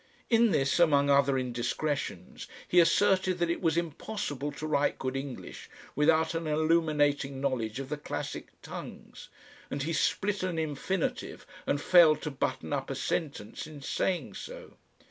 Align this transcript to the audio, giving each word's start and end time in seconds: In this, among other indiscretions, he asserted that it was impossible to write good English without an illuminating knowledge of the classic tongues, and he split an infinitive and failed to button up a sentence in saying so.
In 0.31 0.49
this, 0.49 0.79
among 0.79 1.11
other 1.11 1.37
indiscretions, 1.37 2.47
he 2.67 2.79
asserted 2.79 3.37
that 3.37 3.51
it 3.51 3.61
was 3.61 3.77
impossible 3.77 4.51
to 4.53 4.65
write 4.65 4.97
good 4.97 5.15
English 5.15 5.69
without 5.95 6.33
an 6.33 6.47
illuminating 6.47 7.39
knowledge 7.39 7.79
of 7.79 7.89
the 7.89 7.97
classic 7.97 8.47
tongues, 8.63 9.29
and 9.69 9.83
he 9.83 9.93
split 9.93 10.41
an 10.41 10.57
infinitive 10.57 11.45
and 11.67 11.79
failed 11.79 12.23
to 12.23 12.31
button 12.31 12.73
up 12.73 12.89
a 12.89 12.95
sentence 12.95 13.67
in 13.67 13.79
saying 13.83 14.33
so. 14.33 14.73